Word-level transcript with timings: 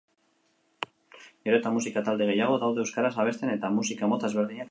Gero 1.19 1.59
eta 1.59 1.75
musika 1.75 2.03
talde 2.09 2.29
gehiago 2.31 2.57
daude 2.65 2.83
euskaraz 2.85 3.13
abesten 3.25 3.55
eta 3.57 3.73
musika 3.79 4.13
mota 4.15 4.31
ezberdinak 4.33 4.49
egiten. 4.51 4.59